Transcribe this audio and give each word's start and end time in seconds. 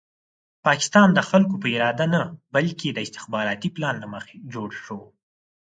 پاکستان 0.65 1.07
د 1.13 1.19
خلکو 1.29 1.55
په 1.61 1.67
اراده 1.75 2.05
نه 2.13 2.21
بلکې 2.55 2.87
د 2.91 2.97
استخباراتي 3.05 3.69
پلان 3.75 3.95
له 4.03 4.07
مخې 4.13 4.35
جوړ 4.53 4.69
شو. 4.83 4.99